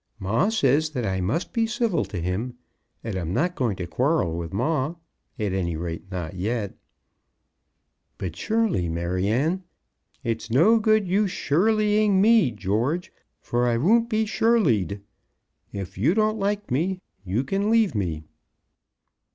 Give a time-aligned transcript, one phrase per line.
[0.17, 2.55] Ma says that I must be civil to him,
[3.03, 4.95] and I'm not going to quarrel with ma.
[5.37, 6.73] At any rate not yet."
[8.17, 9.61] "But surely, Maryanne"
[10.31, 15.01] "It's no good you surelying me, George, for I won't be surelyed.
[15.71, 18.23] If you don't like me you can leave me."